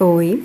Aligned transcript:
Oi. 0.00 0.44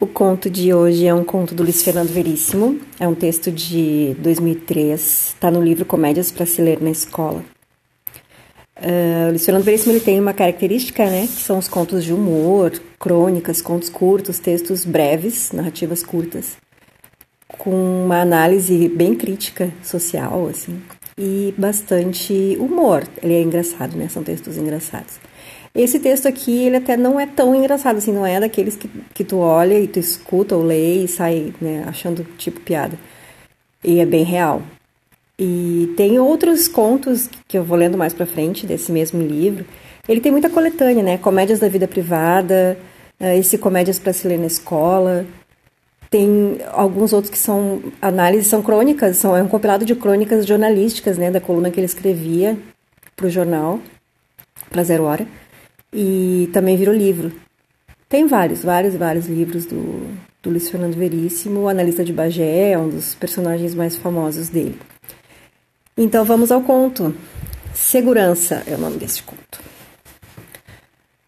O 0.00 0.06
conto 0.06 0.48
de 0.48 0.72
hoje 0.72 1.04
é 1.06 1.12
um 1.12 1.22
conto 1.22 1.54
do 1.54 1.62
Luiz 1.62 1.82
Fernando 1.82 2.08
Veríssimo. 2.08 2.80
É 2.98 3.06
um 3.06 3.14
texto 3.14 3.52
de 3.52 4.16
2003. 4.18 4.98
Está 5.28 5.50
no 5.50 5.62
livro 5.62 5.84
Comédias 5.84 6.30
para 6.30 6.46
se 6.46 6.62
ler 6.62 6.80
na 6.80 6.90
escola. 6.90 7.44
Uh, 8.78 9.26
o 9.26 9.28
Luiz 9.28 9.44
Fernando 9.44 9.64
Veríssimo 9.64 9.92
ele 9.92 10.00
tem 10.00 10.18
uma 10.18 10.32
característica, 10.32 11.04
né, 11.04 11.26
que 11.26 11.42
são 11.42 11.58
os 11.58 11.68
contos 11.68 12.02
de 12.02 12.14
humor, 12.14 12.72
crônicas, 12.98 13.60
contos 13.60 13.90
curtos, 13.90 14.38
textos 14.38 14.86
breves, 14.86 15.52
narrativas 15.52 16.02
curtas, 16.02 16.56
com 17.46 18.04
uma 18.04 18.22
análise 18.22 18.88
bem 18.88 19.14
crítica 19.14 19.70
social, 19.82 20.48
assim, 20.48 20.80
e 21.18 21.52
bastante 21.58 22.56
humor. 22.58 23.06
Ele 23.22 23.34
é 23.34 23.42
engraçado, 23.42 23.98
né? 23.98 24.08
São 24.08 24.22
textos 24.22 24.56
engraçados. 24.56 25.20
Esse 25.74 25.98
texto 25.98 26.28
aqui, 26.28 26.66
ele 26.66 26.76
até 26.76 26.98
não 26.98 27.18
é 27.18 27.26
tão 27.26 27.54
engraçado, 27.54 27.96
assim, 27.96 28.12
não 28.12 28.26
é 28.26 28.38
daqueles 28.38 28.76
que, 28.76 28.88
que 29.14 29.24
tu 29.24 29.38
olha 29.38 29.78
e 29.78 29.88
tu 29.88 29.98
escuta 29.98 30.54
ou 30.54 30.62
lê 30.62 31.04
e 31.04 31.08
sai, 31.08 31.54
né, 31.60 31.84
achando 31.86 32.24
tipo 32.36 32.60
piada. 32.60 32.98
E 33.82 33.98
é 33.98 34.04
bem 34.04 34.22
real. 34.22 34.62
E 35.38 35.92
tem 35.96 36.18
outros 36.18 36.68
contos 36.68 37.28
que 37.48 37.56
eu 37.56 37.64
vou 37.64 37.76
lendo 37.76 37.96
mais 37.96 38.12
pra 38.12 38.26
frente 38.26 38.66
desse 38.66 38.92
mesmo 38.92 39.22
livro. 39.22 39.64
Ele 40.06 40.20
tem 40.20 40.30
muita 40.30 40.50
coletânea, 40.50 41.02
né? 41.02 41.18
Comédias 41.18 41.58
da 41.58 41.68
vida 41.68 41.88
privada, 41.88 42.78
eh, 43.18 43.38
esse 43.38 43.56
Comédias 43.58 43.98
para 43.98 44.12
se 44.12 44.28
ler 44.28 44.38
na 44.38 44.46
escola. 44.46 45.26
Tem 46.10 46.58
alguns 46.72 47.12
outros 47.12 47.30
que 47.30 47.38
são 47.38 47.82
análises, 48.00 48.48
são 48.48 48.62
crônicas, 48.62 49.16
são, 49.16 49.36
é 49.36 49.42
um 49.42 49.48
compilado 49.48 49.84
de 49.84 49.94
crônicas 49.94 50.46
jornalísticas, 50.46 51.16
né? 51.18 51.30
Da 51.30 51.40
coluna 51.40 51.70
que 51.70 51.80
ele 51.80 51.86
escrevia 51.86 52.58
pro 53.16 53.30
jornal, 53.30 53.80
pra 54.70 54.84
Zero 54.84 55.04
Hora 55.04 55.26
e 55.92 56.48
também 56.52 56.76
virou 56.76 56.94
livro. 56.94 57.32
Tem 58.08 58.26
vários, 58.26 58.62
vários, 58.62 58.94
vários 58.94 59.26
livros 59.26 59.66
do, 59.66 60.06
do 60.42 60.50
Luiz 60.50 60.68
Fernando 60.68 60.94
Veríssimo. 60.94 61.60
O 61.60 61.68
analista 61.68 62.04
de 62.04 62.12
Bagé 62.12 62.70
é 62.70 62.78
um 62.78 62.88
dos 62.88 63.14
personagens 63.14 63.74
mais 63.74 63.96
famosos 63.96 64.48
dele. 64.48 64.78
Então 65.96 66.24
vamos 66.24 66.50
ao 66.50 66.62
conto. 66.62 67.14
Segurança 67.74 68.62
é 68.66 68.74
o 68.74 68.78
nome 68.78 68.98
deste 68.98 69.22
conto. 69.22 69.60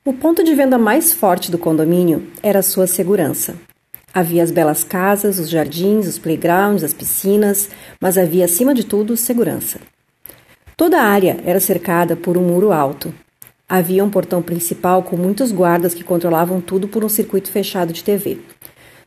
O 0.04 0.12
ponto 0.12 0.44
de 0.44 0.54
venda 0.54 0.76
mais 0.76 1.12
forte 1.12 1.50
do 1.50 1.56
condomínio 1.56 2.26
era 2.42 2.60
sua 2.62 2.86
segurança. 2.86 3.56
Havia 4.12 4.42
as 4.42 4.50
belas 4.50 4.84
casas, 4.84 5.38
os 5.38 5.48
jardins, 5.48 6.06
os 6.06 6.18
playgrounds, 6.18 6.84
as 6.84 6.92
piscinas, 6.92 7.70
mas 8.00 8.18
havia 8.18 8.44
acima 8.44 8.74
de 8.74 8.84
tudo 8.84 9.16
segurança. 9.16 9.80
Toda 10.76 11.00
a 11.00 11.04
área 11.04 11.40
era 11.44 11.58
cercada 11.58 12.14
por 12.14 12.36
um 12.36 12.42
muro 12.42 12.70
alto, 12.70 13.14
Havia 13.68 14.04
um 14.04 14.10
portão 14.10 14.42
principal 14.42 15.02
com 15.02 15.16
muitos 15.16 15.50
guardas 15.50 15.94
que 15.94 16.04
controlavam 16.04 16.60
tudo 16.60 16.86
por 16.86 17.02
um 17.02 17.08
circuito 17.08 17.50
fechado 17.50 17.92
de 17.92 18.04
TV. 18.04 18.38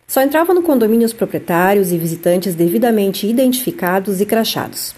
Só 0.08 0.22
entravam 0.22 0.56
no 0.56 0.64
condomínio 0.64 1.06
os 1.06 1.14
proprietários 1.14 1.92
e 1.92 1.98
visitantes 1.98 2.56
devidamente 2.56 3.28
identificados 3.28 4.20
e 4.20 4.26
crachados. 4.26 4.96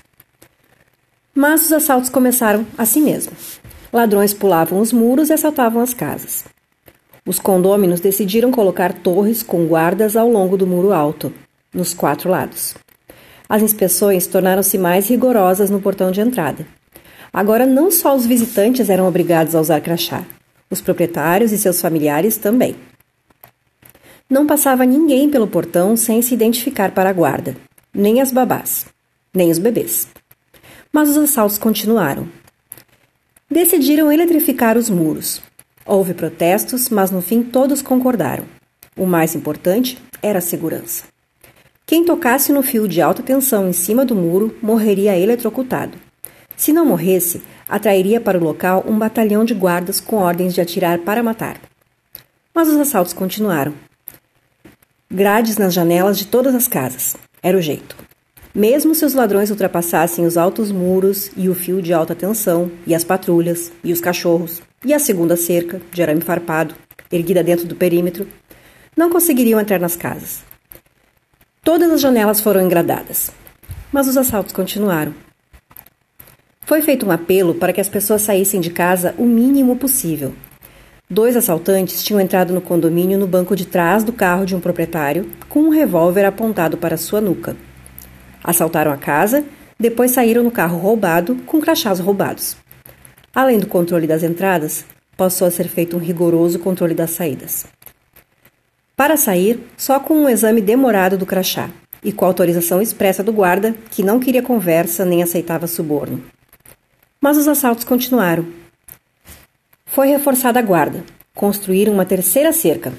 Mas 1.35 1.65
os 1.65 1.73
assaltos 1.73 2.09
começaram 2.09 2.65
assim 2.77 3.01
mesmo. 3.01 3.33
Ladrões 3.91 4.33
pulavam 4.33 4.79
os 4.79 4.93
muros 4.93 5.29
e 5.29 5.33
assaltavam 5.33 5.81
as 5.81 5.93
casas. 5.93 6.45
Os 7.25 7.39
condôminos 7.39 7.99
decidiram 7.99 8.51
colocar 8.51 8.93
torres 8.93 9.43
com 9.43 9.65
guardas 9.65 10.15
ao 10.15 10.29
longo 10.29 10.55
do 10.55 10.65
muro 10.65 10.93
alto, 10.93 11.33
nos 11.73 11.93
quatro 11.93 12.29
lados. 12.29 12.75
As 13.47 13.61
inspeções 13.61 14.27
tornaram-se 14.27 14.77
mais 14.77 15.09
rigorosas 15.09 15.69
no 15.69 15.81
portão 15.81 16.11
de 16.11 16.21
entrada. 16.21 16.65
Agora, 17.31 17.65
não 17.65 17.91
só 17.91 18.15
os 18.15 18.25
visitantes 18.25 18.89
eram 18.89 19.07
obrigados 19.07 19.55
a 19.55 19.61
usar 19.61 19.81
crachá, 19.81 20.25
os 20.69 20.81
proprietários 20.81 21.51
e 21.51 21.57
seus 21.57 21.79
familiares 21.79 22.37
também. 22.37 22.75
Não 24.29 24.45
passava 24.45 24.85
ninguém 24.85 25.29
pelo 25.29 25.47
portão 25.47 25.95
sem 25.95 26.21
se 26.21 26.33
identificar 26.33 26.91
para 26.91 27.09
a 27.09 27.13
guarda, 27.13 27.55
nem 27.93 28.21
as 28.21 28.31
babás, 28.31 28.85
nem 29.33 29.49
os 29.49 29.57
bebês. 29.57 30.07
Mas 30.91 31.09
os 31.09 31.17
assaltos 31.17 31.57
continuaram. 31.57 32.27
Decidiram 33.49 34.11
eletrificar 34.11 34.77
os 34.77 34.89
muros. 34.89 35.41
Houve 35.85 36.13
protestos, 36.13 36.89
mas 36.89 37.09
no 37.09 37.21
fim 37.21 37.41
todos 37.41 37.81
concordaram. 37.81 38.45
O 38.95 39.05
mais 39.05 39.33
importante 39.33 39.97
era 40.21 40.37
a 40.37 40.41
segurança. 40.41 41.05
Quem 41.85 42.05
tocasse 42.05 42.51
no 42.51 42.61
fio 42.61 42.87
de 42.87 43.01
alta 43.01 43.23
tensão 43.23 43.67
em 43.67 43.73
cima 43.73 44.05
do 44.05 44.15
muro 44.15 44.55
morreria 44.61 45.17
eletrocutado. 45.17 45.97
Se 46.59 46.73
não 46.73 46.85
morresse, 46.85 47.41
atrairia 47.69 48.19
para 48.19 48.37
o 48.37 48.43
local 48.43 48.83
um 48.85 48.99
batalhão 48.99 49.45
de 49.45 49.53
guardas 49.53 50.01
com 50.01 50.17
ordens 50.17 50.53
de 50.53 50.59
atirar 50.59 50.99
para 50.99 51.23
matar. 51.23 51.55
Mas 52.53 52.67
os 52.67 52.75
assaltos 52.75 53.13
continuaram. 53.13 53.73
Grades 55.09 55.57
nas 55.57 55.73
janelas 55.73 56.17
de 56.17 56.27
todas 56.27 56.53
as 56.53 56.67
casas. 56.67 57.15
Era 57.41 57.57
o 57.57 57.61
jeito. 57.61 57.95
Mesmo 58.53 58.93
se 58.93 59.05
os 59.05 59.13
ladrões 59.13 59.49
ultrapassassem 59.49 60.25
os 60.25 60.35
altos 60.35 60.69
muros 60.69 61.31
e 61.37 61.47
o 61.47 61.55
fio 61.55 61.81
de 61.81 61.93
alta 61.93 62.13
tensão, 62.13 62.69
e 62.85 62.93
as 62.93 63.05
patrulhas, 63.05 63.71
e 63.81 63.93
os 63.93 64.01
cachorros, 64.01 64.61
e 64.83 64.93
a 64.93 64.99
segunda 64.99 65.37
cerca, 65.37 65.81
de 65.93 66.01
arame 66.01 66.19
farpado, 66.19 66.75
erguida 67.09 67.41
dentro 67.41 67.65
do 67.65 67.75
perímetro, 67.75 68.27
não 68.97 69.09
conseguiriam 69.09 69.61
entrar 69.61 69.79
nas 69.79 69.95
casas. 69.95 70.41
Todas 71.63 71.89
as 71.89 72.01
janelas 72.01 72.41
foram 72.41 72.59
engradadas. 72.59 73.31
Mas 73.93 74.09
os 74.09 74.17
assaltos 74.17 74.51
continuaram. 74.51 75.28
Foi 76.69 76.83
feito 76.83 77.03
um 77.03 77.09
apelo 77.09 77.55
para 77.55 77.73
que 77.73 77.81
as 77.81 77.89
pessoas 77.89 78.21
saíssem 78.21 78.61
de 78.61 78.69
casa 78.69 79.15
o 79.17 79.25
mínimo 79.25 79.75
possível. 79.75 80.35
Dois 81.09 81.35
assaltantes 81.35 82.03
tinham 82.03 82.21
entrado 82.21 82.53
no 82.53 82.61
condomínio 82.61 83.17
no 83.17 83.25
banco 83.25 83.55
de 83.55 83.65
trás 83.65 84.03
do 84.03 84.13
carro 84.13 84.45
de 84.45 84.55
um 84.55 84.59
proprietário, 84.59 85.31
com 85.49 85.61
um 85.61 85.69
revólver 85.69 86.25
apontado 86.25 86.77
para 86.77 86.95
sua 86.95 87.19
nuca. 87.19 87.57
Assaltaram 88.43 88.91
a 88.91 88.97
casa, 88.97 89.43
depois 89.79 90.11
saíram 90.11 90.43
no 90.43 90.51
carro 90.51 90.77
roubado 90.77 91.37
com 91.37 91.59
crachás 91.59 91.99
roubados. 91.99 92.55
Além 93.33 93.57
do 93.57 93.65
controle 93.65 94.05
das 94.05 94.21
entradas, 94.21 94.85
passou 95.17 95.47
a 95.47 95.51
ser 95.51 95.67
feito 95.67 95.97
um 95.97 95.99
rigoroso 95.99 96.59
controle 96.59 96.93
das 96.93 97.09
saídas. 97.09 97.65
Para 98.95 99.17
sair, 99.17 99.59
só 99.75 99.99
com 99.99 100.13
um 100.13 100.29
exame 100.29 100.61
demorado 100.61 101.17
do 101.17 101.25
crachá 101.25 101.71
e 102.03 102.11
com 102.11 102.25
autorização 102.25 102.79
expressa 102.79 103.23
do 103.23 103.33
guarda, 103.33 103.73
que 103.89 104.03
não 104.03 104.19
queria 104.19 104.43
conversa 104.43 105.03
nem 105.03 105.23
aceitava 105.23 105.65
suborno. 105.65 106.21
Mas 107.21 107.37
os 107.37 107.49
assaltos 107.49 107.83
continuaram. 107.83 108.45
Foi 109.85 110.07
reforçada 110.07 110.57
a 110.57 110.61
guarda. 110.61 111.03
Construíram 111.35 111.93
uma 111.93 112.05
terceira 112.05 112.53
cerca. 112.53 112.93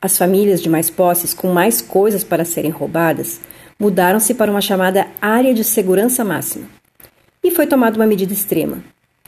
As 0.00 0.16
famílias 0.16 0.62
de 0.62 0.68
mais 0.68 0.88
posses, 0.88 1.34
com 1.34 1.52
mais 1.52 1.80
coisas 1.80 2.22
para 2.22 2.44
serem 2.44 2.70
roubadas, 2.70 3.40
mudaram-se 3.76 4.32
para 4.32 4.50
uma 4.50 4.60
chamada 4.60 5.08
área 5.20 5.52
de 5.52 5.64
segurança 5.64 6.24
máxima. 6.24 6.68
E 7.42 7.50
foi 7.50 7.66
tomada 7.66 7.96
uma 7.96 8.06
medida 8.06 8.32
extrema. 8.32 8.78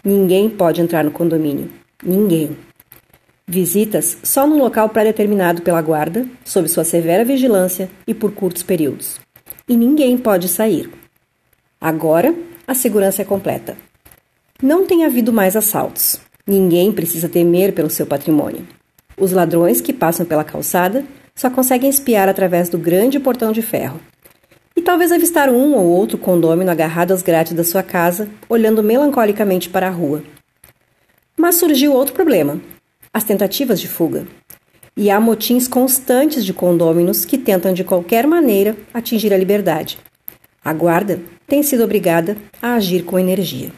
Ninguém 0.04 0.48
pode 0.48 0.80
entrar 0.80 1.02
no 1.02 1.10
condomínio. 1.10 1.68
Ninguém. 2.00 2.56
Visitas 3.48 4.16
só 4.22 4.47
no 4.47 4.56
local 4.58 4.88
pré-determinado 4.91 5.60
pela 5.62 5.82
guarda, 5.82 6.24
sob 6.44 6.68
sua 6.68 6.84
severa 6.84 7.24
vigilância 7.24 7.91
e 8.06 8.14
por 8.14 8.30
curtos 8.30 8.62
períodos. 8.62 9.18
E 9.68 9.76
ninguém 9.76 10.16
pode 10.16 10.47
sair. 10.47 10.88
Agora, 11.80 12.32
a 12.64 12.74
segurança 12.74 13.22
é 13.22 13.24
completa. 13.24 13.90
Não 14.62 14.84
tem 14.84 15.06
havido 15.06 15.32
mais 15.32 15.56
assaltos. 15.56 16.21
Ninguém 16.47 16.93
precisa 16.93 17.31
temer 17.31 17.72
pelo 17.72 17.88
seu 17.88 18.04
patrimônio. 18.04 18.69
Os 19.19 19.32
ladrões 19.32 19.81
que 19.81 19.91
passam 19.91 20.26
pela 20.26 20.44
calçada 20.44 21.03
só 21.34 21.48
conseguem 21.48 21.88
espiar 21.88 22.28
através 22.28 22.69
do 22.69 22.76
grande 22.76 23.19
portão 23.19 23.53
de 23.53 23.62
ferro. 23.62 23.98
E 24.76 24.82
talvez 24.82 25.12
avistar 25.12 25.48
um 25.48 25.75
ou 25.75 25.87
outro 25.87 26.19
condômino 26.19 26.71
agarrado 26.71 27.12
às 27.12 27.22
grades 27.22 27.54
da 27.54 27.65
sua 27.65 27.82
casa, 27.82 28.28
olhando 28.50 28.82
melancolicamente 28.82 29.71
para 29.71 29.87
a 29.87 29.91
rua. 29.91 30.22
Mas 31.38 31.54
surgiu 31.54 31.94
outro 31.94 32.15
problema: 32.15 32.60
as 33.15 33.25
tentativas 33.25 33.81
de 33.81 33.88
fuga. 33.88 34.27
E 34.94 35.09
há 35.10 35.19
motins 35.19 35.66
constantes 35.66 36.45
de 36.45 36.53
condôminos 36.53 37.24
que 37.24 37.39
tentam 37.39 37.72
de 37.72 37.83
qualquer 37.83 38.27
maneira 38.27 38.77
atingir 38.92 39.33
a 39.33 39.39
liberdade. 39.39 39.98
A 40.62 40.74
guarda 40.74 41.18
tem 41.47 41.62
sido 41.62 41.83
obrigada 41.83 42.36
a 42.60 42.74
agir 42.74 43.04
com 43.04 43.18
energia. 43.18 43.72